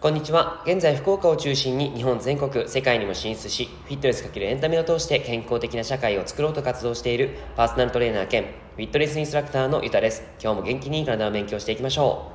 [0.00, 0.64] こんにちは。
[0.66, 10.24] 現在、福岡を中心に日本全国、世界にも進出し、フィットネスかけるエンタメを通して健康的な社会を作ろうと活動しているパーソナルトレーナー兼フィットネスインストラクターのゆたです。
[10.42, 12.32] 今日も元気に体を勉強していきましょ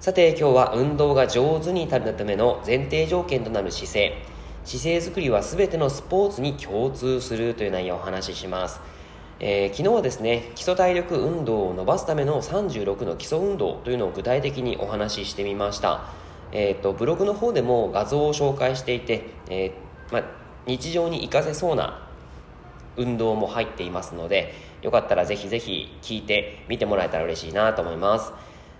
[0.00, 0.02] う。
[0.04, 4.22] さて、今日は運動が上手になるための前提条件となる姿勢。
[4.64, 8.93] 姿勢づくりは全てのスポーツに共通するという内容をお話しします。
[9.40, 16.12] えー、昨日はですね基礎体力運動を伸ばすための36の基礎運動というのを具体的にお話ししてみました。
[16.52, 20.22] えーと、ブログの方でも画像を紹介していて、えー、ま
[20.66, 22.06] 日常に活かせそうな
[22.96, 28.32] 運動も入っていますのでよかったらぜひぜひ聞いて見てもらえたら嬉しいなと思います。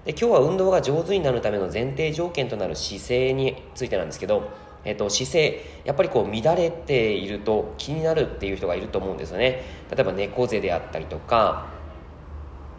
[0.05, 4.50] で今日は運動が上手になるための前提条件となる姿勢についてなんですけど、
[4.84, 9.62] えーと、姿勢やっぱりこう乱れていると気になるっていう人がいると思うんですよね。
[9.91, 11.66] 例えば猫背であったりとか、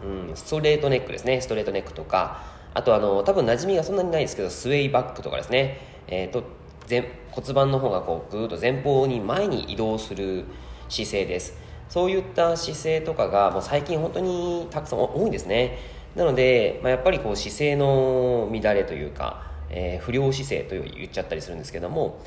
[0.04, 1.40] うん、ストレートネックですね。
[1.40, 2.56] ストレートネックとか。
[2.74, 6.44] あとあの多分馴染みがそんなにないですけどスウェイバックとかですね、えーと、
[6.90, 10.44] 前骨盤の方がこうぐーっと前方に前に移動する
[10.90, 11.56] 姿勢です。
[11.88, 15.78] そういった姿勢とかがもう最近本当にたくさん多いんですね。
[16.14, 22.20] なので、まあ、やっぱりこう姿勢の乱れというか、えー、不良姿勢と言っちゃったりするんですけども、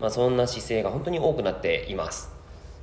[0.00, 2.30] まあ、そんな姿勢が本当に多くなっています。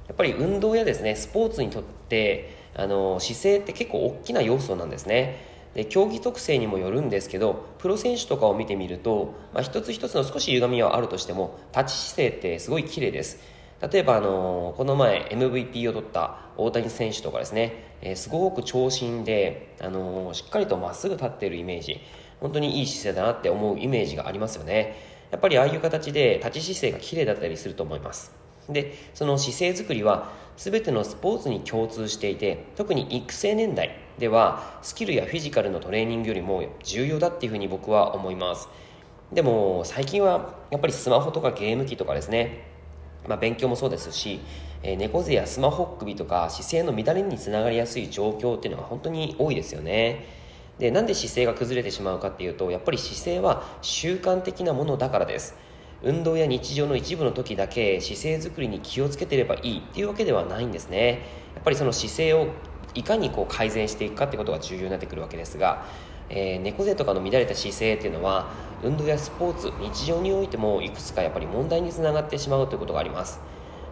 [0.07, 5.53] やっぱり運動やですねスポーツにとってあの姿勢って結構大きな要素なんですね。
[5.73, 13.55] で競技特性にもよるんですけどプロ選手とかを見てみると、まあ、一つ一つの少し歪みはあるとしても立ち姿勢ってすごい綺麗です。
[13.91, 21.99] 例えば、あのこの前 MVP を取った大谷選手とかですね、えー、すごく長身で、あのしっかりとまっすぐ立っているイメージ。
[22.39, 24.95] 本当にいい姿勢だなって思うイメージがありますよね。
[25.31, 28.31] やっぱりああいう形で立ち姿勢が綺麗だったりすると思います。
[28.69, 38.69] でその姿勢づくりは全てのスポーツに共通していて特に育成年代ではスキルやフィジカルのトレーニングよりも重要だっていうふうに僕は思います。
[39.33, 42.63] でも最近はやっぱりスマホとかゲーム機とかですね、
[43.27, 44.39] まあ、勉強もそうですし、
[44.83, 50.44] えー、猫背やスマホ首とか姿勢の乱れにつながりやすい状況っていうのが本当に多いですよね。
[50.79, 55.55] でなんで姿勢が崩れてしまうかっていうとやっぱり姿勢は習慣的なものだからです。
[56.03, 61.21] 運動や日常の一部の時だけ姿勢づくりに気をつけてればいいっていうわけではないんですね。
[61.55, 62.49] やっぱりその姿勢を
[62.93, 65.85] いかにこう改善していくかってことが重要になってくるわけですが、
[66.29, 68.49] えー、猫背とかの乱れた姿勢っていうのは
[68.83, 73.39] 運動やスポーツ日常においてもいくつかやっぱり問題につながってしまうということがあります、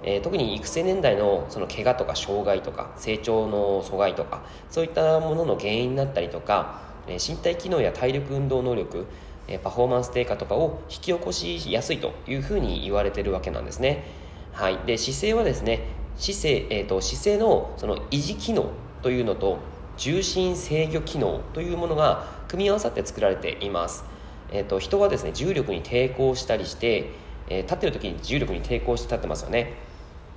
[0.03, 9.07] えー、特に育成年代のその怪我とか障害とか成長の阻害とかそういったものの原因になったりとか、えー、身体機能や体力運動能力
[9.47, 14.05] えパフォーマンス低下とかを引き起こしやすいというふうに言われてるわけなんですね。
[14.53, 18.69] はい、で姿勢はですね姿勢,、えーと姿勢のその維持機能
[19.01, 19.57] というのと
[19.97, 24.05] 重心制御機能というものが組み合わさって作られています、
[24.51, 27.11] えーと、人はですね重力に抵抗したりして、
[27.47, 29.73] え、立ってる時に重力に抵抗して立ってますよね。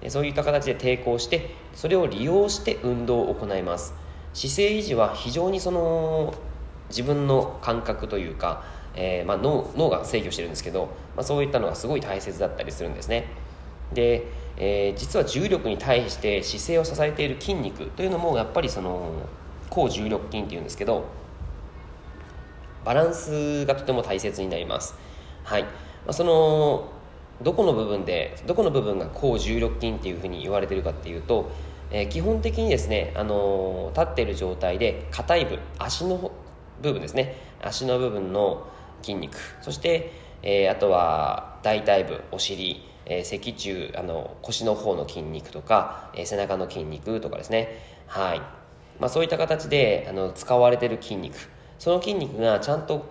[0.08, 3.94] そういった形で抵抗してそれを利用して運動を行います。
[4.34, 6.34] 姿勢維持は非常にその
[6.90, 8.64] 自分の感覚というか、
[8.94, 13.26] えー、まあ、脳脳が制御してるんですけど、まあ、そういったのがすごい大切だったりするんですね。
[13.92, 14.26] で
[14.58, 19.12] えー、実は重力に対して姿勢を支えている筋肉というのもやっぱりその
[19.68, 21.04] 抗重力筋っていうんですけど
[22.84, 24.94] バランスがとても大切になります。
[25.44, 25.68] はい、ま
[26.08, 26.90] あ、その
[27.42, 31.50] どこの部分でどこの部分が抗重力筋っていうふうに言われてるかっていうと、
[31.90, 36.30] えー、基本的にですね、あのー、立っている状態で硬い部足の
[36.82, 37.36] 部分ですね。
[37.62, 38.66] 足の部分の
[39.02, 39.36] 筋肉。
[39.62, 47.78] そして、えー、あとは大腿部お尻え、脊柱あの腰の方の筋肉とか、え、背中の筋肉とかですね。
[48.06, 48.40] はい、
[48.98, 51.36] まあ、そういった形であの使われてる筋肉。
[51.78, 53.06] その筋肉がちゃんと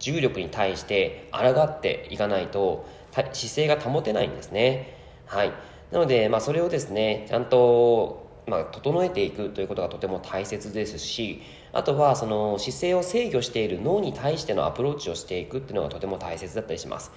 [0.00, 4.96] 重力に対して抗っていかないと姿勢が保てないんですね。
[5.26, 5.52] はい。
[5.92, 11.42] なので、まあ、それをですねちゃんと、まあ、整えていくということがとても大切ですし
[11.72, 17.12] あとはその姿勢を制御している脳に対してのアプローチをしていくっていうのがとても大切だったりします。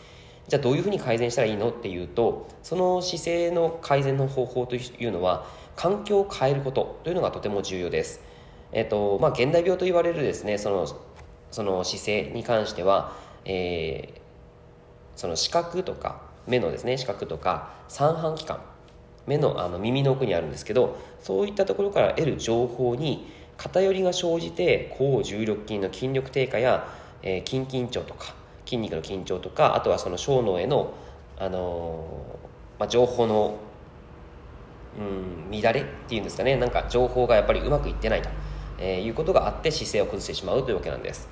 [0.48, 5.46] じゃあどういうふうに改善したらいいのっていうとその姿勢の改善の方法というのは
[5.78, 8.22] 環境を変えることというのがとても重要です。
[8.74, 10.88] えっとまあ、現代病と言われるですねその
[11.54, 13.14] その姿勢に関しては、
[13.46, 14.20] えー、
[15.16, 18.60] その視覚とか目のですね視覚とか三半規管
[19.28, 26.88] 目のあの耳の奥にあるんですけどそういったところから得る情報に偏りが生じて抗重力筋の筋力低下や、
[27.22, 28.34] えー、筋緊張とか
[28.66, 30.96] 筋肉の緊張とかあとはその小脳への、
[31.38, 33.60] あのー、まあ、情報の
[34.98, 38.30] うん乱れっていうんですかねなんか情報がやっぱりうまくいってないと、
[38.80, 41.30] えー、いうことがあって姿勢を崩してしまうというわけなんです、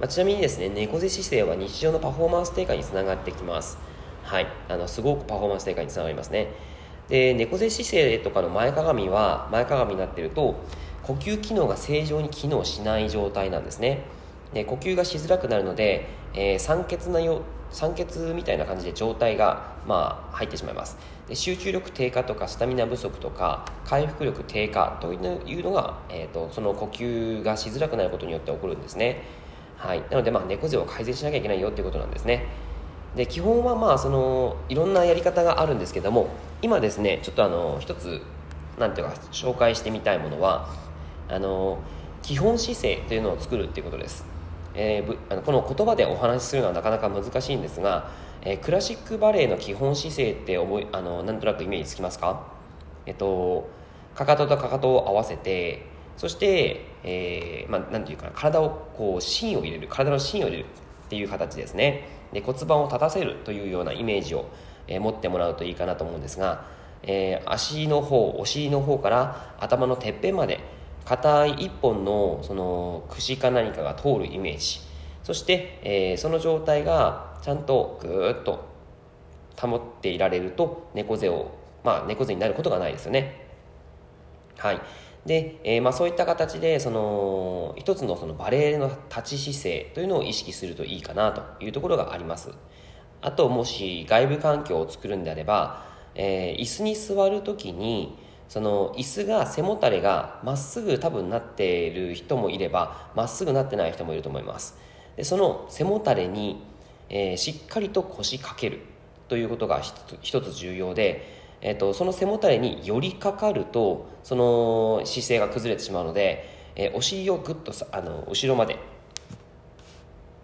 [0.00, 3.78] まあ、ちなみにですね猫背姿勢は日常のパフォーマンス低下につながってきます。
[4.22, 4.46] はい。
[4.68, 6.48] あのすごくパフォーマンス低下につながりますね。
[7.10, 10.54] で猫背姿勢とかの前かがみは前かがみになっていると
[11.02, 14.04] 呼吸機能が正常に機能しない状態なんですね。
[14.54, 20.96] で呼吸がしづらくなるので、えー、酸欠なよ酸欠みたいな感じで状態が、まあ、入ってしまいます。
[21.28, 25.16] で集中力低下とかスタミナ不足とか回復力低下とい
[25.60, 29.39] うのが、えーと、とその呼吸がしづらくなることによって起こるんですね。
[29.80, 30.02] はい。
[30.10, 32.46] なので、まあ、猫背を改善しなきゃいけないよっていうことなんですね。
[33.16, 36.28] で基本はまあそのいろんなやり方があるんですけども
[36.62, 38.22] 今ですねちょっとあの一つ
[38.78, 40.68] なんていうか紹介してみたいものは
[41.28, 41.78] あの
[42.22, 44.24] 基本姿勢というのを作るっていうことです、
[44.74, 48.12] えー、あのこの言葉でお話しするのはなかなか難しいんですが、
[48.42, 52.46] えー、クラシックバレエの基本姿勢って覚えあのなんとなくイメージつきますか？
[53.06, 53.68] えっと
[54.14, 55.84] かかととかかとを合わせて
[56.20, 60.66] そして、えー、まあ、なんていうか体をこう芯を入れる体の芯を入れる
[61.06, 62.08] っていう形ですね。
[62.34, 64.44] で骨盤を立たせるというようなイメージを、
[64.86, 66.66] えー、持ってもらうといいかなと思うんですが、
[67.04, 70.60] えー、足の方お尻の方から頭のてっぺんまで
[71.06, 74.80] 硬い一本のその串か何かが通るイメージ。
[75.24, 78.68] そして、え、その状態がちゃんとぐーっと
[79.58, 81.52] 保っていられると猫背を
[81.82, 83.46] まあ猫背になることがないですよね。
[84.58, 84.80] はい。
[85.26, 92.50] で、えー、まあ、そういった形でその一つのそのバレエの立ち姿勢というのを意識するといいかなというところがあります。
[93.22, 95.84] あともし外部環境を作るんであれば、
[96.14, 98.18] えー、椅子に座る時に
[98.48, 104.76] その椅子が背もたれがまっすぐ多分なっている人もいればまっすぐなってない人もいると思います。
[105.16, 106.62] でその背もたれに、
[107.10, 108.80] えー、しっかりと腰掛ける
[109.28, 109.80] ということが
[110.22, 118.78] 一つ重要でえーと、その背もたれに寄りかかるとその姿勢が崩れてしまうので、えー、お尻をぐっとあの後ろまで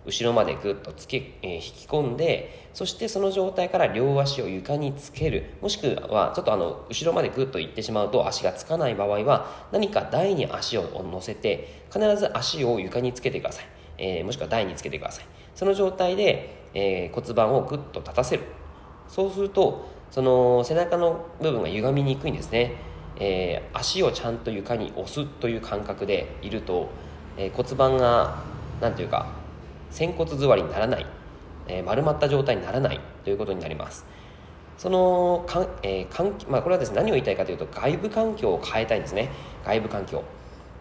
[0.05, 5.55] 後ろまでぐっとつけ、えー、引き込んでそしてその状態から両足を床につける。
[5.63, 13.67] もしくはちょっとあの後ろまでぐっといってしまうと足がつかない場合は何か台に足を乗せて必ず足を床につけてください、
[13.99, 15.25] えー、もしくは台につけてください。
[15.55, 18.43] その状態で、え骨盤をぐっと立たせる。
[19.09, 22.75] そうするとその背中の部分が歪みにくいんですね、
[23.17, 26.89] えー、足をちゃんと床に押すという感覚でいると、
[27.37, 28.43] えー、骨盤が
[28.81, 29.27] 何ていうか
[29.91, 31.07] 仙骨座りにならない、
[31.69, 34.07] えー、丸まった状態にならないということになります。
[34.79, 39.31] そのかん、えーかんまあ、これはですね何を言いたいかというと外部環境を変えたいんですね。
[39.65, 40.23] 外部環境。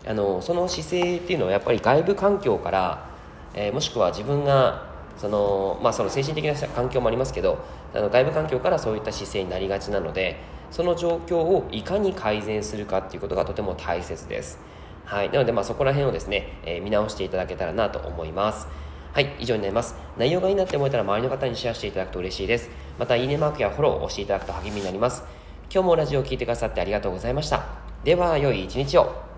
[0.06, 3.10] あのその姿勢っていうのはやっぱり外部環境から、
[3.54, 4.86] えー、もしくは自分が
[5.18, 7.58] その,、まあ、その精神的な環境もありますけど
[7.96, 10.38] あの外部環境からそういった姿勢になりがちなので
[10.72, 14.60] その状況をいかに改善するかっていうことがとても大切です。
[15.06, 18.68] はい、なので、まあ、そこら辺をですね、えー、見直していただけたらなと思います。
[19.14, 19.96] はい、以上になります。
[20.18, 22.70] 内容がいいなって思えたら周りの方にシェアしていただくと嬉しいです。
[22.98, 25.24] また、いいねマークやフォローを押していただくと励みになります。
[25.72, 27.64] 今日もラジオを聴いてくださってありがとうございました。
[28.04, 29.35] では、良い一日を。